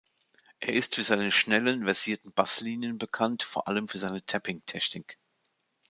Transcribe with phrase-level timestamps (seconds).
[0.59, 5.19] Er ist für seine schnellen, versierten Basslinien bekannt, vor allem für seine Tapping-Technik.